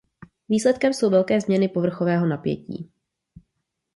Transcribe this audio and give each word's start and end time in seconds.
Výsledkem 0.49 0.93
jsou 0.93 1.09
velké 1.09 1.41
změny 1.41 1.67
povrchového 1.67 2.25
napětí. 2.25 2.91